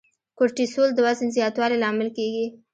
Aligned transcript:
کورټیسول 0.37 0.89
د 0.93 0.99
وزن 1.05 1.27
زیاتوالي 1.37 1.77
لامل 1.83 2.09
کېږي. 2.17 2.45